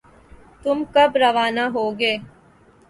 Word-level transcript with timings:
تم 0.63 0.77
کب 0.93 1.11
روانہ 1.17 1.65
ہوگے؟ 1.75 2.13